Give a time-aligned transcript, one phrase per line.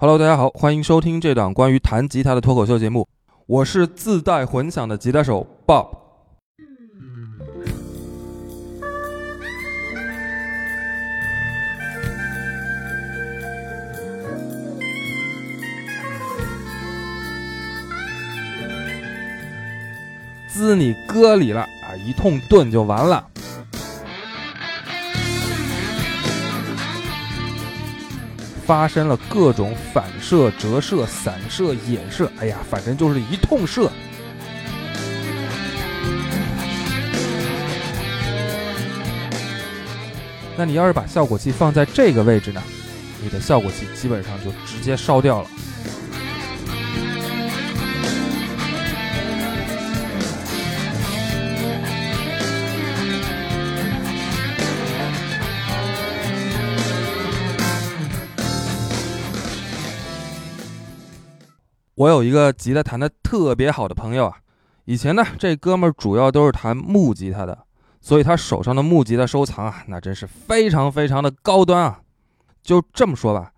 [0.00, 3.08] Hello，大家好，欢迎收听这档关于弹吉他的脱口秀节目。
[3.46, 5.88] 我是自带混响的吉他手 Bob。
[20.48, 23.26] 滋你歌里了啊，一通炖就完了。
[28.68, 33.90] 发生了各种反射、折射、散射、衍射，哎呀，反正就是一通射。
[40.54, 42.62] 那你要是把效果器放在这个位置呢，
[43.22, 45.48] 你的效果器基本上就直接烧掉了。
[61.98, 64.36] 我有一个吉他弹的特别好的朋友啊，
[64.84, 67.66] 以前呢，这哥们儿主要都是弹木吉他的，
[68.00, 72.00] 所以他手上的木吉他收藏啊，那真是非常非常的高端啊。
[72.62, 73.50] 就这么说吧，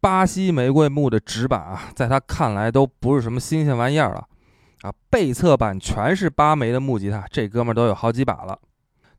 [0.00, 4.26] 巴西玫瑰木的指板啊，在他看来都不是什么新鲜玩意儿了
[4.82, 4.92] 啊。
[5.08, 8.58] 背侧板全是巴梅的木吉他，这哥们儿都有好几把了。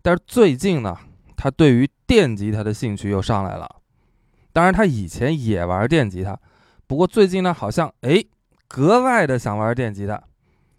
[0.02, 0.98] 但是最近呢，
[1.38, 3.78] 他对于电吉他的兴趣又上来了。
[4.52, 6.38] 当然，他以前也玩电吉他，
[6.88, 8.22] 不过最近呢，好像哎。
[8.70, 10.22] 格外的想玩电吉他，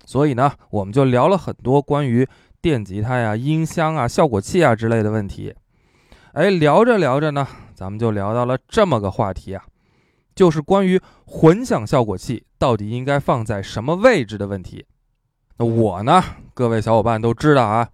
[0.06, 2.26] 所以呢，我们就聊了很多关于
[2.62, 5.52] 电吉他呀、音箱啊、效果器啊之类的问题。
[6.32, 9.64] 哎，聊着聊着呢，咱们就聊到了这么个话题啊，
[10.36, 14.86] 就是关于混响效果器到底应该放在什么位置的问题。
[15.56, 16.22] 那我呢，
[16.54, 17.88] 各位小伙伴都知道啊，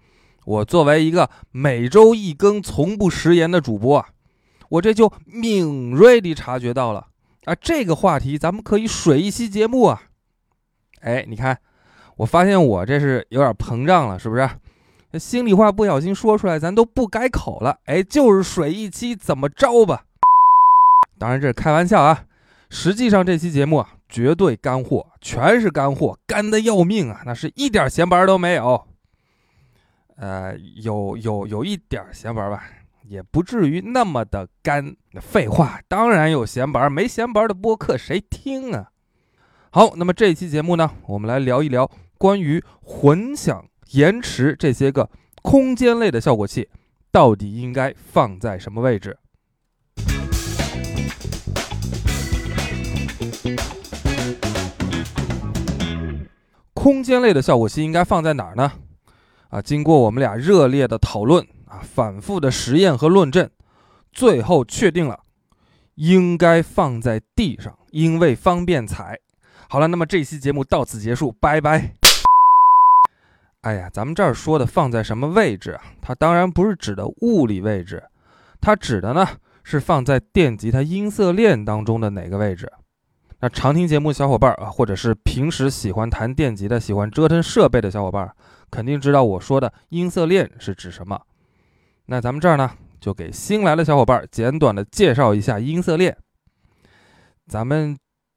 [0.45, 4.09] 我作为一个每周一更、从不食言的主播啊，
[4.69, 7.07] 我这就敏锐地察觉到了。
[7.47, 10.03] 啊，这个话题咱们可以水一期节目啊！
[11.01, 11.57] 哎，你看，
[12.17, 14.49] 我发现我这是有点膨胀了，是不是？
[15.19, 17.79] 心里话不小心说出来，咱都不改口了。
[17.85, 20.05] 哎，就是水一期，怎么着吧？
[21.19, 22.25] 当然这是开玩笑啊，
[22.69, 28.85] 实际上这期节目啊，绝对干货，全是干货，干的要命啊，那是一点闲白都没有。
[30.17, 32.65] 呃，有有有一点闲白吧。
[33.09, 34.97] 也不至于那么的干。
[35.21, 38.91] 废话，当然有闲白，没闲白的播客谁听啊？
[39.71, 45.09] 好，那么这期节目呢，我们来聊一聊关于混响、延迟这些个
[45.43, 46.69] 空间类的效果器，
[47.11, 49.17] 到底应该放在什么位置？
[56.75, 58.73] 空间类的效果器应该放在哪儿呢？
[59.49, 61.47] 啊，经过我们俩热烈的讨论。
[61.83, 63.49] 反复的实验和论证，
[64.13, 65.21] 最后确定了，
[65.97, 69.19] 应该放在地上，因为方便踩。
[69.69, 71.95] 好了，那么这期节目到此结束，拜拜。
[73.63, 75.83] 哎呀，咱们这儿说的放在什么位置啊？
[76.01, 78.03] 它当然不是指的物理位置，
[78.61, 79.27] 它指的呢
[79.65, 82.71] 是放在电吉他音色链当中的哪个位置。
[83.41, 88.33] 那常听节目小伙伴啊，或者是平时喜欢弹电吉的、喜欢折腾设备的小伙伴，
[88.71, 91.21] 肯定知道我说的音色链是指什么。
[92.07, 96.17] 那咱们这儿呢，就给新来的小伙伴简短的介绍一下音色链。
[97.47, 97.97] 咱们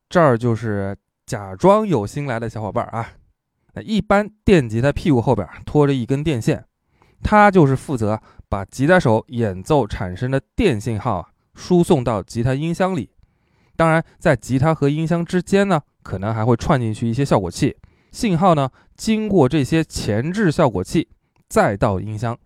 [0.09, 3.12] 这儿就是假装有新来的小伙伴啊。
[3.74, 6.66] 那一般电吉他屁股后边拖着一根电线，
[7.22, 13.12] 它就是负责把吉他手演奏产生的电信号啊输送到吉他音箱里。
[13.75, 17.78] 当然，在吉他和音箱之间呢，可能还会串进去一些效果器，
[18.12, 21.07] 信号呢经过这些前置效果器
[21.47, 22.38] 再到音箱。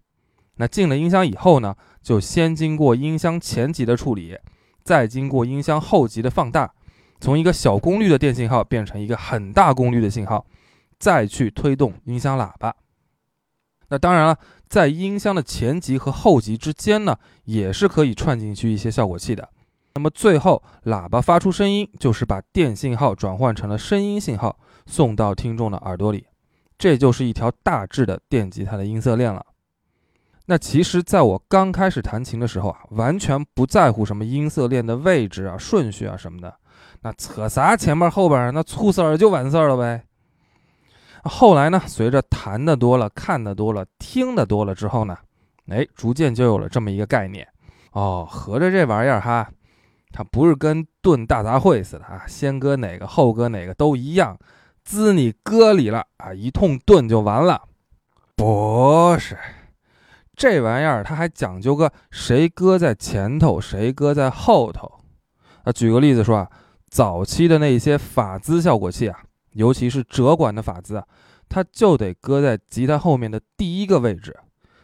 [0.58, 4.38] 那进了音箱以后呢，就先经过音箱前级的处理，
[4.84, 6.74] 再经过音箱后级的放大，
[7.20, 10.46] 从一个小功率的电信号变成一个很大功率的信号，
[11.00, 12.76] 再去推动音箱喇叭。
[13.90, 14.38] 那当然了，
[14.68, 19.50] 在音箱的前级和后级之间呢，也是可以串进去一些效果器的。
[19.96, 24.58] 那么最后，喇叭发出声音，就是把电信号转换成了声音信号，
[24.88, 26.26] 送到听众的耳朵里。
[26.78, 29.46] 这就是一条大致的电吉他的音色链了。
[30.46, 36.54] 那其实，在我刚开始弹琴的时候啊，完全不在乎什么音色链的位置啊、顺序啊什么的，
[37.02, 40.04] 那扯啥前面后边，那粗色儿就完事儿了呗。
[41.24, 45.18] 后来呢，随着弹的多了、看的多了、听的多了之后呢，
[45.70, 47.48] 哎，逐渐就有了这么一个概念
[47.94, 49.50] 哦，合着这玩意儿哈，
[50.12, 54.38] 它不是跟炖大杂烩似的啊，先搁哪个后搁哪个都一样，
[54.84, 57.62] 滋你搁里了啊，一通炖就完了，
[58.36, 59.38] 不是。
[60.36, 64.92] 这玩意儿它还讲究个谁搁在前头，谁搁在后头。
[65.64, 66.50] 啊，举个例子说啊，
[66.90, 69.20] 早期的那些法兹效果器啊，
[69.54, 71.06] 尤其是折管的法兹啊，
[71.48, 74.36] 它就得搁在吉他后面的第一个位置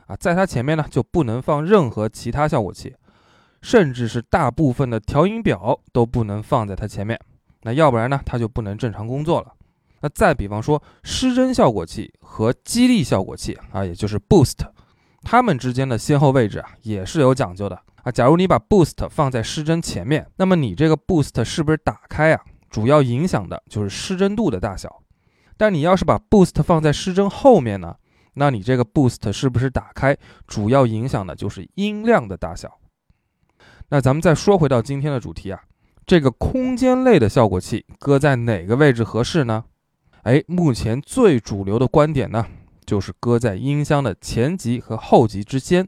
[0.06, 2.96] 啊，在它前面呢就不能放任何其他效果器，
[3.62, 7.20] 甚至是大部分的调音表都不能放在它前面。
[7.64, 9.54] 那要不然呢，它就不能正常工作了。
[10.02, 14.56] 那再比方说，失真效果器和激励效果器啊，也就是 boost，
[15.24, 18.12] 它们之间的先后位置啊，也是有讲究的啊。
[18.12, 22.42] 假如你把 boost 放在失真前面，那么你这个 boost 是不是打开啊？
[22.70, 25.02] 主要影响的就是失真度的大小。
[25.58, 27.96] 但你要是把 boost 放在失真后面呢，
[28.36, 30.16] 那你这个 boost 是不是打开，
[30.48, 32.80] 主要影响的就是音量的大小。
[33.90, 35.62] 那咱们再说回到今天的主题啊。
[36.06, 39.66] 这个空间类的效果器搁在哪个位置合适呢？
[40.24, 42.46] 哎，目前最主流的观点呢，
[42.90, 45.88] 就是搁在音箱的前级和后级之间，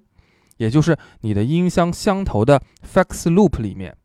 [0.57, 2.61] 也就是你的音箱箱头的
[2.93, 3.97] FX Loop 里面，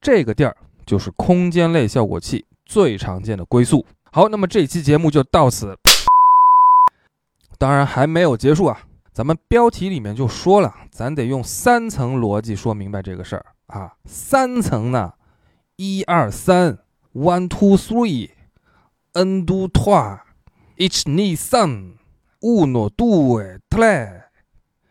[0.00, 0.56] 这个地儿
[0.86, 3.84] 就是空间类效果器最常见的归宿。
[4.10, 5.76] 好，那么这期节目就到此，
[7.58, 8.80] 当然还没有结束啊，
[9.12, 15.12] 咱们标题里面就说了，咱得用三层逻辑说明白这个事儿啊，三层呢。
[15.76, 16.78] 一二三
[17.12, 21.36] ，one two three，n do two，each need
[22.40, 24.24] some，uno due，tre。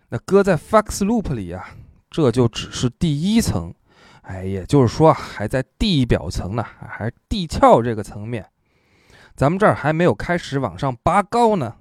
[0.09, 1.69] 那搁在 FX Loop 里啊，
[2.09, 3.73] 这就只是第一层，
[4.21, 8.49] 哎，也就是说还在地表层呢，还是地壳这个层面，
[9.35, 11.75] 咱们这儿还没有开始往上拔高呢。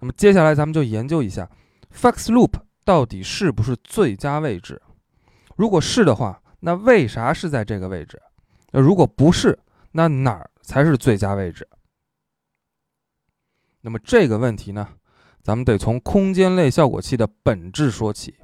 [0.00, 1.48] 那么接下来咱们就研究一下
[1.92, 2.52] Fox Loop
[2.84, 4.80] 到底是不是最佳位置？
[5.56, 8.20] 如果是的话，那为啥是在这个位置？
[8.70, 9.58] 那如果不是，
[9.92, 11.68] 那哪儿才是最佳位置？
[13.80, 14.88] 那么这个问题呢，
[15.44, 18.34] 咱们得从空间类效果器的本质说起。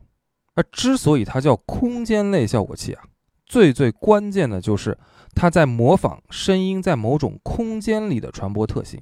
[0.55, 3.03] 而之所以它叫空间类效果器啊，
[3.47, 4.99] 最最关键的就是
[5.35, 9.01] 它在模仿声音在某种空间里的传播特性。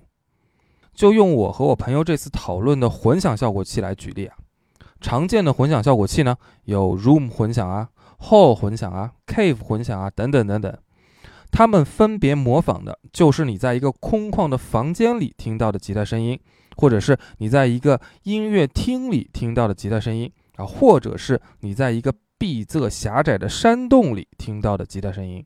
[0.94, 4.36] 就用我和我朋友这次讨论的混响效果器来举例啊，
[5.00, 7.88] 常见的混响效果器呢，有 room 混响啊、
[8.20, 10.78] hall 混响啊、cave 混响啊等等等等。
[11.50, 16.38] 它们分别模仿的就是你在一个空旷的房间里听到的吉他声音，
[16.78, 25.44] 或者是你在一个音乐厅里听到的吉他声音啊，或者是你在一个闭塞狭窄的山洞里听到的吉他声音。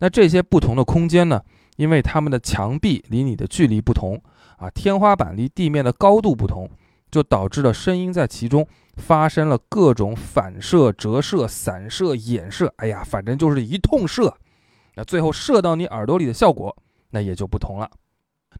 [0.00, 1.40] 那这些不同的空间呢，
[1.76, 4.20] 因为它们的墙壁离你的距离不同
[4.58, 6.68] 啊，天花板离地面的高度不同，
[7.08, 8.66] 就导致了声音在其中
[8.96, 14.36] 发生了各种反射、折射、散射、衍射，哎呀，反正就是一通射。
[14.96, 16.76] 那最后射到你耳朵里的效果，
[17.10, 17.88] 那也就不同了。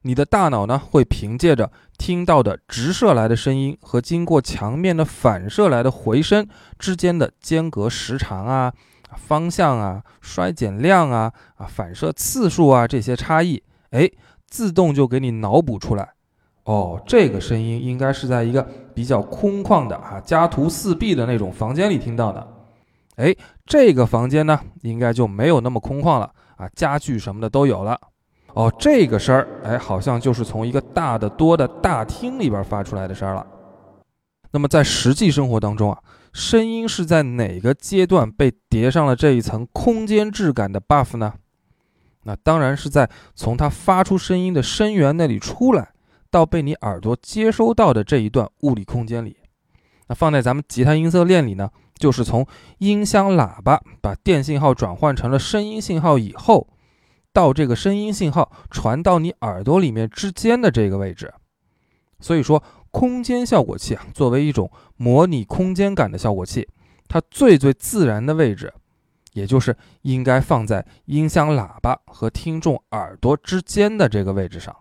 [0.07, 6.47] 你的大脑呢，会凭借着听到的直射来的声音和经过墙面的反射来的回声
[6.79, 8.71] 之间的间隔时长啊、
[9.17, 13.63] 方向啊、衰减量啊、啊反射次数啊这些差异，
[13.93, 14.11] 哎，
[14.47, 16.11] 自动就给你脑补出来。
[16.65, 18.63] 哦，这个声音应该是在一个
[18.95, 22.47] 比较空旷的啊家徒四壁的那种房间里听到的。
[23.17, 23.35] 哎，
[23.65, 27.99] 这个房间呢，应该就没有那么空旷了啊，家具什么的都有了。
[28.55, 33.47] 哦，这个声儿，哎，好像就是从一个大的多的大厅里边发出来的声儿了。
[34.53, 35.99] 那么在实际生活当中啊，
[36.33, 41.35] 声音是在哪个阶段被叠上了这一层空间质感的 buff 呢？
[42.23, 45.91] 那当然是在从它发出声音的声源那里出来，
[46.31, 49.37] 到被你耳朵接收到的这一段物理空间里。
[50.07, 51.69] 那放在咱们吉他音色链里呢？
[51.99, 52.47] 就是从
[52.79, 56.67] 音箱喇叭把电信号转换成了声音信号以后，
[57.35, 61.35] 到这个声音信号传到你耳朵里面之间的这个位置。
[62.21, 66.67] 所以说，空间效果器啊，作为一种模拟空间感的效果器，
[67.09, 68.73] 它最最自然的位置，
[69.33, 74.75] 也就是应该放在音箱喇叭和听众耳朵之间的这个位置上。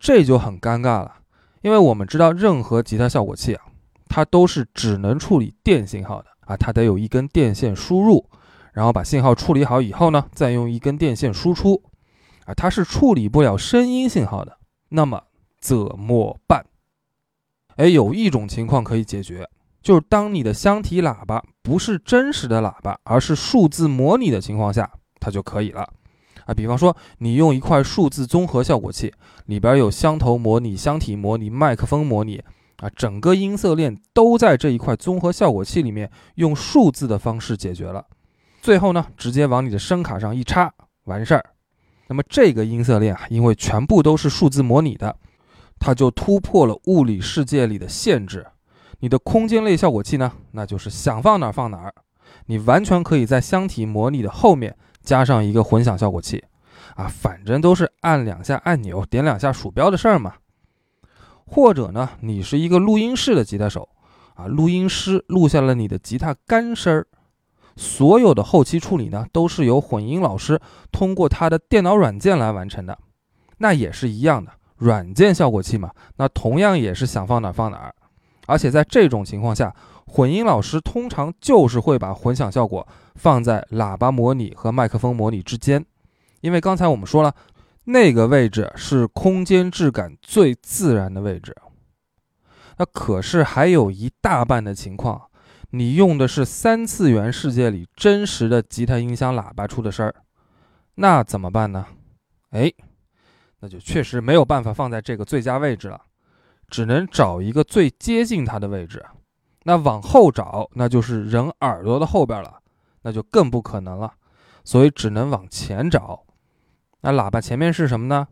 [0.00, 1.16] 这就很尴尬了，
[1.60, 3.66] 因为我们知道任何吉他效果器啊。
[4.06, 8.24] 它都是只能处理电信号的啊，它得有一根电线输入，
[8.74, 11.80] 然后把信号处理好以后呢，再用一根电线输出，
[12.44, 14.58] 啊，它是处理不了声音信号的。
[14.90, 15.22] 那么
[15.58, 16.66] 怎么办？
[17.76, 19.48] 哎，有一种情况可以解决，
[19.80, 24.90] 就是当你的箱体喇叭不是真实的喇叭，而是数字模拟的情况下，
[25.20, 25.88] 它就可以了。
[26.44, 29.14] 啊，比方说你用一块数字综合效果器，
[29.46, 32.42] 里边有箱头模拟、箱体模拟、麦克风模拟。
[32.78, 38.04] 啊，整个音色链都在这一块综合效果器里面用数字的方式解决了，
[38.64, 40.72] 最后呢，直接往你的声卡上一插，
[41.04, 41.44] 完事儿。
[42.06, 45.14] 那么这个音色链啊，因为全部都是数字模拟的，
[45.78, 48.46] 它就突破了物理世界里的限制。
[49.00, 51.92] 你的空间类效果器呢，那就是想放哪儿放哪儿，
[52.46, 56.42] 你完全可以在箱体模拟的后面加上一个混响效果器，
[56.94, 60.36] 啊，反正都是按两下按钮、点两下鼠标的事儿嘛。
[61.44, 63.86] 或者呢，你是一个录音室的吉他手，
[64.36, 67.06] 啊，录音师录下了你的吉他干声儿，
[67.76, 70.60] 所有的后期处理呢，都是由混音老师
[70.92, 72.98] 通过他的电脑软件来完成的。
[73.58, 77.94] 那也是一样的，软件效果器嘛，那同样也是想放哪放哪儿。
[78.46, 79.74] 而且在这种情况下，
[80.06, 85.84] 混音老师通常就是会把混响效果放在喇叭模拟和麦克风模拟之间，
[86.42, 87.34] 因为刚才我们说了，
[87.84, 91.56] 那个位置是空间质感最自然的位置。
[92.76, 95.22] 那可是还有一大半的情况，
[95.74, 100.14] 你用的是三次元世界里真实的吉他音箱喇叭出的声儿，
[100.94, 101.84] 那怎么办呢？
[102.50, 102.72] 哎，
[103.58, 106.00] 那就确实没有办法放在这个最佳位置了，
[106.68, 109.04] 只能找一个最接近它的位置。
[109.64, 112.60] 那往后找，那就是人耳朵的后边了，
[113.02, 114.14] 那就更不可能了。
[114.62, 116.24] 所以只能往前找。
[117.00, 118.28] 那喇叭前面是什么呢？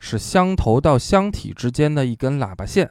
[0.00, 2.90] 是箱头到箱体之间的一根喇叭线。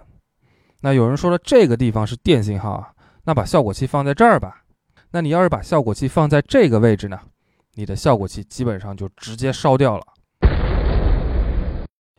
[0.81, 2.93] 那有人说了，这个地方是电信号啊，
[3.25, 4.63] 那把效果器放在这儿吧。
[5.11, 7.19] 那你要是把效果器放在这个位置呢，
[7.73, 10.05] 你的效果器基本上就直接烧掉了。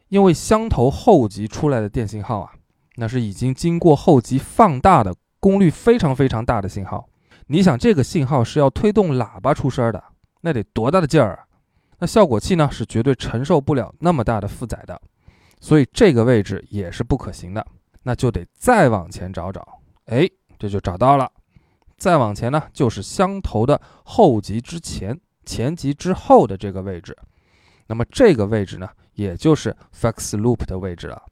[0.08, 2.52] 因为箱头后级出来的电信号啊，
[2.96, 5.14] 那是已经经过后级放大的。
[5.38, 7.08] 功率非常非常大的信号，
[7.46, 10.02] 你想这个信号是要推动喇叭出声的，
[10.40, 11.44] 那得多大的劲儿啊？
[12.00, 15.00] 那效果器呢是绝对承受不了那么大的负载的，
[15.60, 17.64] 所以这个位置也是不可行的，
[18.02, 19.80] 那就得再往前找找。
[20.06, 21.30] 哎，这就找到了。
[21.96, 27.16] 再往前呢，就是箱头的后级之前、前级之后的这个位置。
[27.86, 31.22] 那么这个位置呢，也就是 fax Loop 的位置了。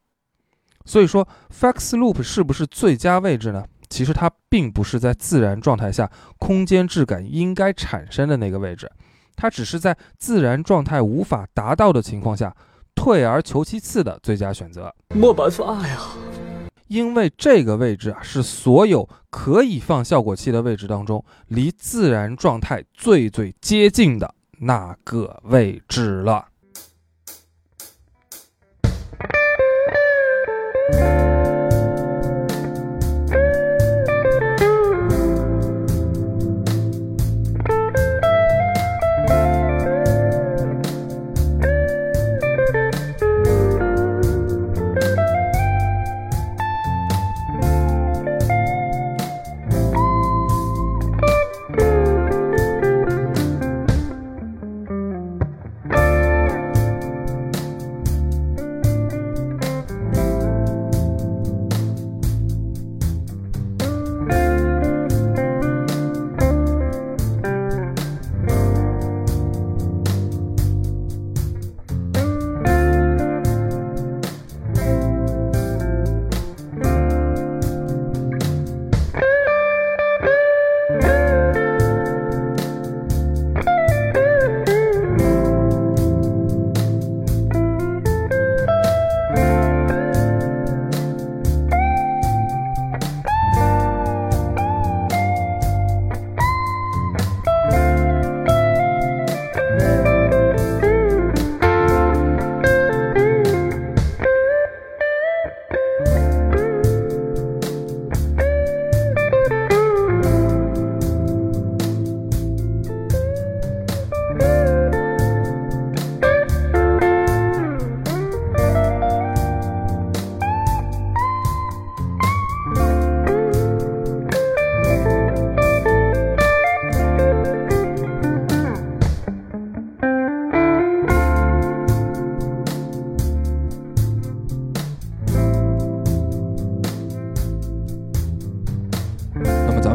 [0.86, 3.64] 所以说，fax Loop 是不是最佳位置呢？
[3.90, 8.90] 其实它并不是在自然状态下空间质感应该产生的那个位置，
[9.36, 12.54] 它只是在自然状态无法达到的情况下，
[12.94, 14.92] 退而求其次的最佳选择。
[15.10, 15.98] 没办法呀，
[16.88, 26.48] 因为这个位置啊是所有可以放效果器的位置当中，离自然状态最最接近的那个位置了。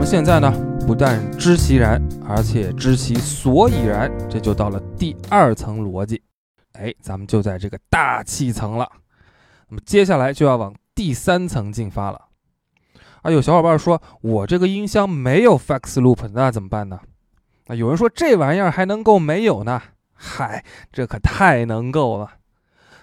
[0.09, 0.51] 现在呢，
[0.87, 6.19] 不但知其然，而且知其所以然，这就到了第二层逻辑。
[6.73, 8.89] 哎，咱们就在这个大气层了。
[9.67, 12.19] 那么接下来就要往第三层进发了。
[13.21, 16.99] 啊，有小伙伴说，我这个音箱没有 Fax Loop，那怎么办呢？
[17.67, 19.79] 啊，有人说这玩意儿还能够没有呢？
[20.13, 22.31] 嗨，这可太能够了。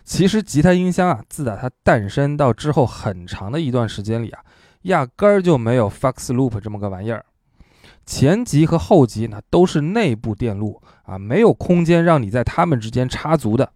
[0.03, 4.41] 其实吉他音箱啊，自打它诞生到之后很长的一段时间里啊。
[4.87, 7.25] 压根儿就没有 FX Loop 这么个玩意儿，
[8.05, 13.73] 前级和后级那都是内部电路啊，没有空间让你在它们之间插足的。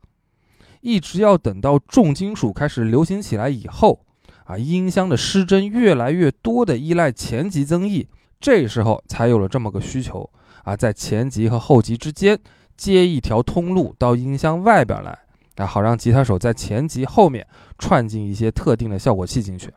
[0.80, 4.00] 一直要等到重金属开始流行起来以后
[4.44, 8.08] 啊，音箱的失真越来越多的依赖前级增益，
[8.40, 10.30] 这时候才有了这么个需求
[10.64, 12.38] 啊，在前级和后级之间
[12.76, 15.18] 接一条通路到音箱外边来，
[15.56, 17.46] 啊，好让吉他手在前级后面
[17.78, 19.70] 串进一些特定的效果器进去。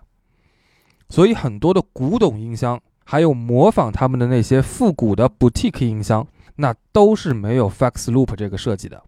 [1.14, 9.04] 所以很多的古董音箱，还有模仿他们的那些复古的 boutique 音箱，那都是没有 Fax Loop 这个设计的。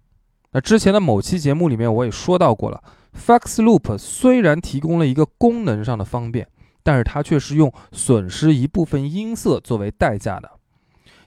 [0.51, 2.83] 那之前的某期节目里面我也说到过了
[3.17, 6.47] ，Fax Loop 虽然提供了一个功能上的方便，
[6.83, 10.51] 但是它却是用损失一部分音色作为代价的，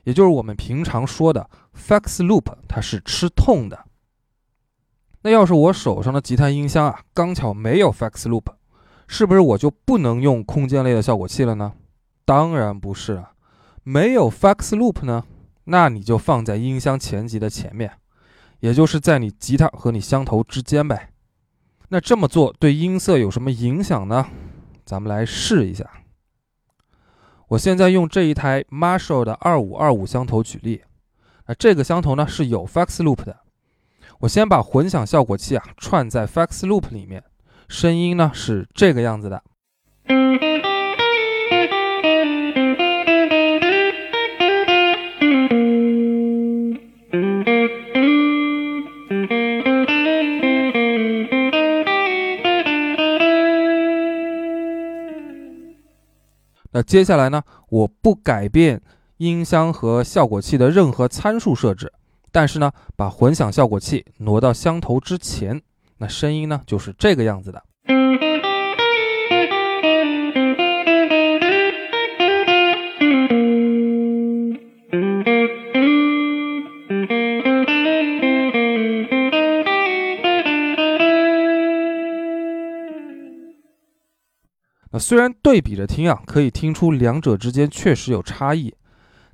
[0.05, 3.87] 也就是我们平常说的 Fax Loop，它是吃痛的。
[5.23, 8.45] 那要是我手上的吉他音箱啊，刚巧没有 Fax Loop。
[9.09, 11.73] 是不是我就不能用空间类的效果器了呢？
[12.25, 13.33] 当然不是啊，
[13.83, 15.25] 没有 Fax Loop 呢，
[15.65, 17.91] 那你就放在音箱前级的前面，
[18.61, 21.11] 也就是在你吉他和你箱头之间呗。
[21.89, 24.27] 那这么做对音色有什么影响呢？
[24.85, 25.89] 咱们来试一下。
[27.49, 30.83] 我现在用这一台 Marshall 的二五二五箱头举例，
[31.47, 33.39] 那这个箱头呢是有 Fax Loop 的。
[34.21, 37.25] 我先把混响效果器啊串在 Fax Loop 里面。
[37.69, 39.43] 声音呢是这个样子的。
[56.71, 58.81] 那接下来呢，我不改变
[59.19, 61.93] 音箱和效果器的任何参数设置，
[62.31, 65.63] 但是呢，把混响效果器挪到箱头之前。
[66.01, 67.61] 那声音呢，就是这个样子的。
[84.91, 88.73] 那虽然对比着听啊，可以听出两者之间确实有差异，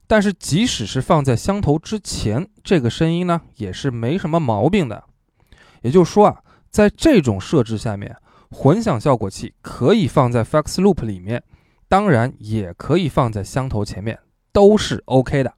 [0.07, 5.05] 但是即使是放在箱头之前，这个声音呢，也是没什么毛病的。
[5.83, 6.41] 也就是说啊。
[6.75, 8.17] 在这种设置下面，
[8.51, 11.41] 混响效果器可以放在 FX Loop 里面，
[11.89, 14.19] 当然也可以放在箱头前面，
[14.53, 15.55] 都是 OK 的。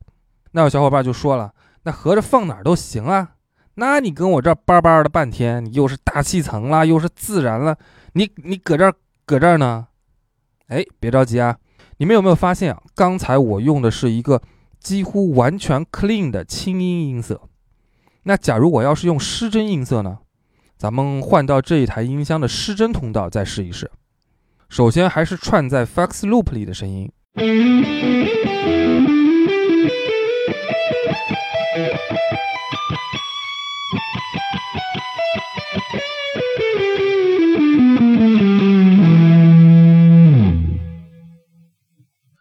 [0.50, 3.30] 那有小伙伴就说了，那合着放哪儿都行啊？
[3.76, 7.78] 那你跟我这叭叭的半天，你又是大气层啦，又是自然了，
[8.12, 8.92] 你你搁这儿
[9.24, 9.86] 搁这儿呢？
[10.66, 11.56] 哎，别着急啊，
[11.96, 12.82] 你们有没有发现啊？
[12.94, 14.42] 刚才我用的是一个
[14.78, 17.40] 几乎完全 clean 的清音音色，
[18.24, 20.18] 那假如我要是用失真音色呢？
[20.76, 23.90] 咱们换到这一台音箱的失真通道再试一试。
[24.68, 27.10] 首先还是串在 Fax Loop 里的声音，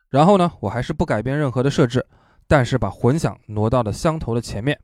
[0.10, 2.06] 然后呢，我还是不改变任何的设置，
[2.48, 4.78] 但是把混响挪到了箱头的前面。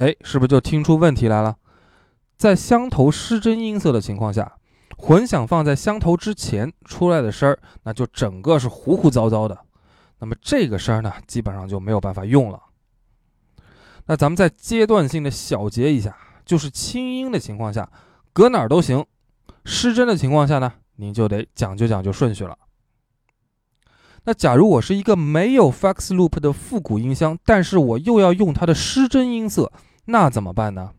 [0.00, 1.56] 哎，是不是就听出问题来了？
[2.38, 4.56] 在箱头失真音色的情况下，
[4.96, 9.58] 混响放在箱头之前出来的声儿，那就整个是糊糊糟糟的。
[10.20, 12.62] 那么这个声儿呢，基本上就没有办法用了。
[14.06, 17.90] 那咱们再阶段性的小结一下，就是轻音的情况下，
[18.32, 19.02] 搁哪儿都行；
[19.66, 22.56] 失真的情况下呢，您就得讲究讲究顺序了。
[24.24, 29.70] 那假如我是一个没有 Fax Loop 的复古音箱，但是我又要用它的失真音色。
[30.06, 30.92] 那怎么办呢？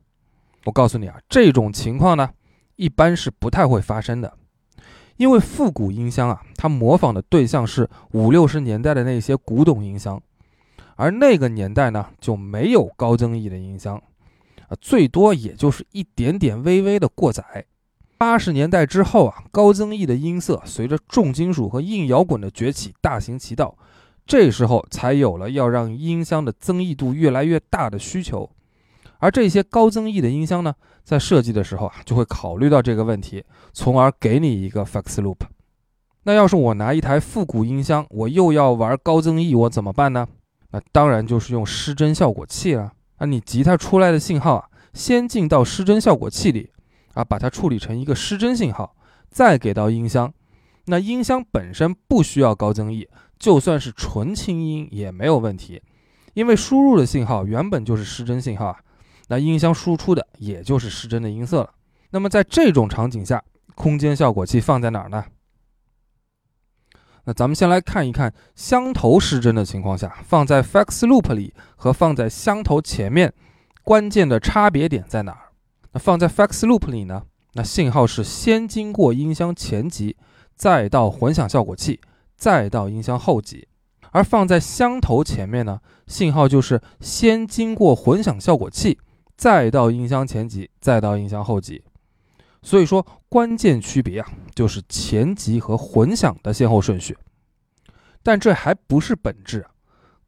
[0.65, 2.29] 我告诉你啊，这种情况呢，
[2.75, 4.37] 一般是不太会发生的，
[5.17, 10.21] 因为复古音箱啊，它模仿的对象是五六十年代的那些古董音箱，
[10.95, 13.97] 而那个年代呢，就没有高增益的音箱，
[14.67, 17.65] 啊，最多也就是一点点微微的过载。
[18.19, 23.75] 八十年代之后啊，高增益的音色随着重金属和硬摇滚的崛起大行其道，
[24.27, 28.47] 这时候才有了要让音箱的增益度越来越大的需求。
[29.21, 35.37] 而这些高增益的音箱呢，在设计的时候啊，就会考虑到这个问题，从而给你一个 Fax Loop。
[36.23, 40.27] 那要是我拿一台复古音箱，我又要玩高增益，我怎么办呢？
[40.71, 42.93] 那当然就是用失真效果器了。
[43.17, 46.71] 啊，你吉他出来的信号啊，先进到失真效果器里，
[47.13, 48.95] 啊，把它处理成一个失真信号，
[49.29, 50.33] 再给到音箱。
[50.85, 53.07] 那音箱本身不需要高增益，
[53.37, 55.79] 就算是纯清音也没有问题，
[56.33, 58.79] 因为输入的信号原本就是失真信号啊。
[59.31, 61.73] 那音箱输出的也就是失真的音色了。
[62.09, 63.41] 那么在这种场景下，
[63.75, 65.23] 空间效果器放在哪儿呢？
[67.23, 73.33] 那咱们先来看一看箱头失真的情况下，放在 Fax Loop 里和放在箱头前面，
[73.83, 75.53] 关键的差别点在哪儿？
[75.93, 77.23] 那放在 FX Loop 里呢？
[77.53, 80.17] 那信号是先经过音箱前级，
[80.57, 82.01] 再到混响效果器，
[82.35, 83.65] 再到音箱后级；
[84.11, 88.99] 而放在箱头前面呢，信号就是先经过混响效果器，
[89.41, 91.83] 再到音箱前级，再到音箱后级。
[92.61, 97.17] 所以说，关键区别啊，就是前级和混响的先后顺序。
[98.21, 99.65] 但这还不是本质！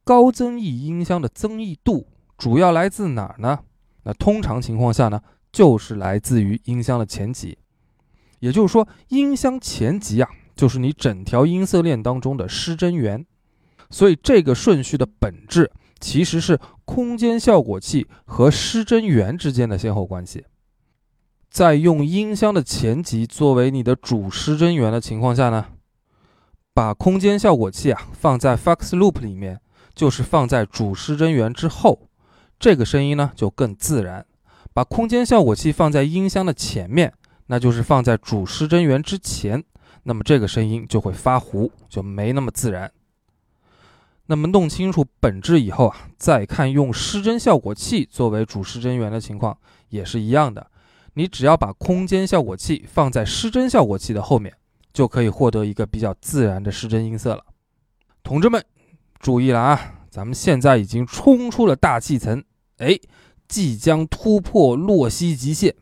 [0.02, 3.60] 高增益音箱的增益度主要来自哪儿呢？
[4.02, 5.22] 那通常情况下呢？
[5.52, 7.56] 就是来自于音箱的前级，
[8.40, 13.24] 也就是说，音箱前级啊，就是你整条音色链当中的失真源。
[13.90, 15.70] 所以这个顺序的本质
[16.04, 20.44] 其实是空间效果器和失真源之间的先后关系。
[21.48, 25.64] 在用音箱的前级作为你的主失真源的情况下呢，
[26.74, 29.62] 把空间效果器啊放在 Fox Loop 里面，
[29.94, 32.10] 就是放在主失真源之后，
[32.58, 34.26] 这个声音呢就更自然。
[34.74, 37.14] 把空间效果器放在音箱的前面，
[37.46, 39.64] 那就是放在主失真源之前，
[40.02, 42.92] 那么这个声音就会发糊，就没那么自然。
[44.26, 49.56] 那么弄清楚本质以后啊，再看用失真效果器作为主失真源的情况
[49.88, 50.70] 也是一样的。
[51.14, 54.52] 你只要把空间效果器放在失真效果器的后面，
[54.92, 57.44] 就可以获得一个比较自然的失真音色了。
[58.22, 58.64] 同志们，
[59.20, 62.42] 注意了啊，咱们现在已经冲出了大气层，
[62.78, 62.98] 哎。
[63.46, 65.74] 即将突破洛希极限，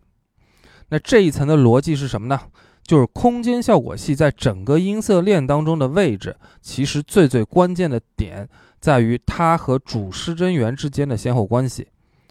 [0.89, 2.39] 那这一层的逻辑是什么呢？
[2.85, 8.49] 就是空间效果器在整个音色链当中的位置，其实最最关键的点
[8.81, 11.89] 在于它和主失真源之间的先后关系。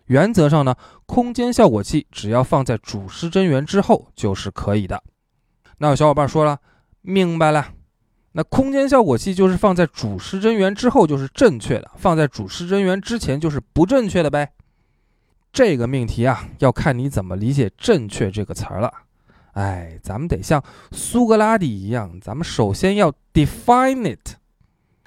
[0.07, 5.01] 原则上呢，空间效果器只要放在主失真源之后就是可以的。
[5.77, 6.59] 那有小伙伴说了，
[7.01, 7.69] 明白了，
[8.33, 14.51] 那空间效果器就是放在主失真源之后就是正确的，放在主失真源之前就是不正确的呗。
[15.53, 18.91] 这个命题啊，要看你怎么理解“正确”这个词儿了。
[19.53, 24.35] 哎，咱们得像苏格拉底一样，咱们首先要 define it。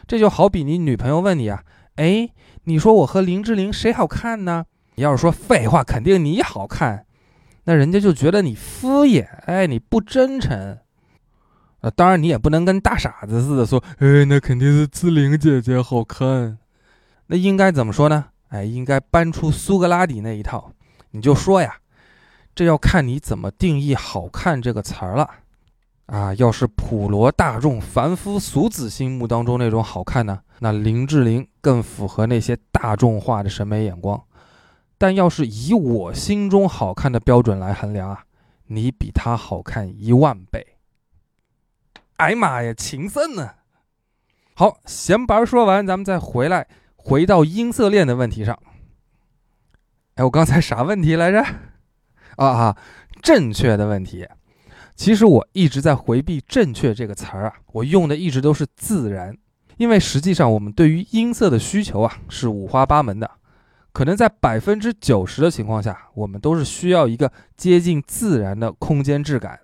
[0.06, 1.62] 这就好比你女朋友问你啊，
[1.96, 2.28] 哎，
[2.64, 4.66] 你说我和林志玲谁好看呢？
[4.96, 7.06] 你要是说废话，肯定你好看，
[7.64, 10.78] 那人家就觉得你敷衍，哎，你不真诚。
[11.80, 16.58] 呃，当然你也不能跟大傻子似的说，哎，那肯定是志玲姐姐好看。
[17.26, 18.26] 那应该怎么说呢？
[18.48, 20.70] 哎，应该搬出苏格拉底那一套，
[21.10, 21.76] 你就说呀，
[22.54, 25.28] 这要看你怎么定义“好看”这个词儿了。
[26.06, 34.22] 啊，要是普罗大众、凡夫俗子心目当中那种好看呢，那林志玲更符合那些大众化的审美眼光。
[34.98, 38.24] 但要是以我心中好看的标准来衡量啊，
[38.66, 40.76] 你比她好看一万倍。
[42.18, 43.54] 哎妈呀，情圣呢？
[44.54, 46.68] 好，闲白说完，咱们再回来。
[46.96, 48.58] 回到音色链的问题上，
[50.14, 51.44] 哎，我刚才啥问题来着？
[52.36, 52.76] 啊啊，
[53.22, 54.26] 正确的问题。
[54.96, 59.36] 其实我一直在回避“正确”这个词儿啊，我用的一直都是“自然”，
[59.76, 63.30] 因为实际上我们对于音色的需求啊是五花八门的，
[63.92, 69.58] 可能在百分之九十的情况下，我们都是需要一个接近自然的空间质感，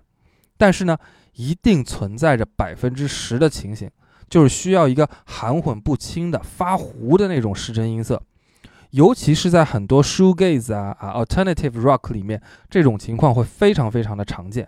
[0.57, 0.97] 但是呢，
[1.35, 3.89] 一定存在着百分之十的情形。
[4.29, 8.23] 就是需要一个含混不清的发糊的那种失真音色，
[8.91, 14.67] 尤其是在很多 shoegaze 啊啊 alternative rock 里面，这种情况会非常非常的常见。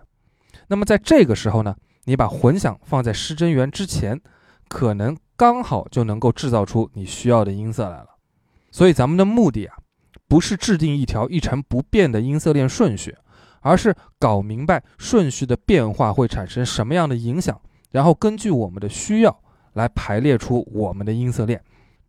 [0.67, 4.19] 那么在这个时候呢，你把混响放在失真源之前，
[4.67, 8.07] 可能刚好就能够制造出你需要的音色来了。
[8.71, 9.77] 所以咱们的目的啊，
[10.27, 13.15] 不是制定一条一成不变的音色链顺序，
[13.61, 19.39] 而是搞明白顺序的变化会产生什么样的影响，然后根据我们的需要。
[19.73, 21.59] 来排列出我们的音色链，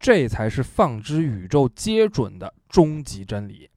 [0.04, 3.70] 这才是放之宇宙皆准的终极真理。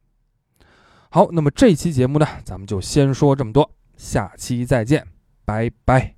[1.10, 5.08] 好，那么这期节目呢，咱们就先说这么多，下期再见，
[5.46, 6.17] 拜拜。